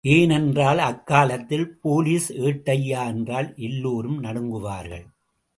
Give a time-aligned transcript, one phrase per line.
[0.01, 5.05] ஏனென்றால், அக்காலத்தில் போலீஸ் ஏட்டய்யா என்றால் எல்லோரும் நடுங்குவார்கள்.